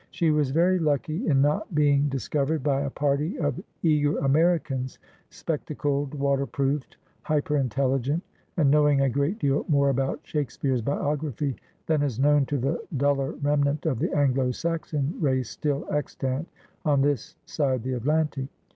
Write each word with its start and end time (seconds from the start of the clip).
She 0.09 0.31
was 0.31 0.49
very 0.49 0.79
lucky 0.79 1.27
in 1.27 1.43
net 1.43 1.75
being 1.75 2.09
dis 2.09 2.27
covered 2.27 2.63
by 2.63 2.81
a 2.81 2.89
party 2.89 3.37
of 3.37 3.61
eager 3.83 4.17
Americans, 4.17 4.97
spectacled, 5.29 6.15
waterproofed, 6.15 6.97
hyper 7.21 7.55
intelligent, 7.57 8.23
and 8.57 8.71
knowing 8.71 9.01
a 9.01 9.09
great 9.11 9.37
deal 9.37 9.63
more 9.69 9.89
about 9.91 10.19
Shake 10.23 10.49
speare's 10.49 10.81
biography 10.81 11.55
than 11.85 12.01
is 12.01 12.17
known 12.19 12.47
to 12.47 12.57
the 12.57 12.83
duller 12.97 13.33
remnant 13.43 13.85
of 13.85 13.99
the 13.99 14.11
Anglo 14.11 14.49
Saxon 14.49 15.13
race 15.21 15.51
still 15.51 15.85
extant 15.91 16.47
on 16.83 17.03
this 17.03 17.35
side 17.45 17.83
the 17.83 17.93
Atlantic. 17.93 18.47